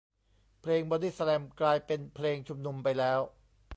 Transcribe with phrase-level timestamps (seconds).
[0.61, 3.19] เพลงบอดี้สแลมกลายเป็นเพลงชุมนุมไปแล้ว